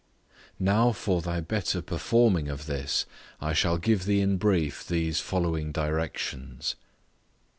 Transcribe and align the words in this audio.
Now 0.59 0.93
for 0.93 1.21
thy 1.21 1.41
better 1.41 1.79
performing 1.79 2.47
of 2.49 2.65
this, 2.65 3.05
I 3.39 3.53
shall 3.53 3.77
give 3.77 4.05
thee 4.05 4.19
in 4.21 4.37
brief 4.37 4.83
these 4.83 5.19
following 5.19 5.71
directions. 5.71 6.75